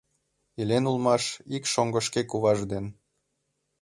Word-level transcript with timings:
Илен 0.61 0.83
улмаш 0.89 1.23
ик 1.55 1.63
шоҥго 1.73 1.99
шке 2.07 2.21
куваж 2.29 2.59
ден 2.71 2.85